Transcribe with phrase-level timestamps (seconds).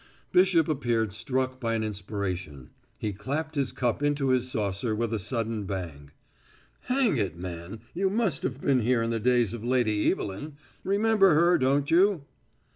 [0.31, 2.71] Bishop appeared struck by an inspiration.
[2.97, 6.09] He clapped his cup into its saucer with a sudden bang.
[6.85, 10.57] "Hang it, man, you must have been here in the days of Lady Evelyn.
[10.83, 12.25] Remember her, don't you?"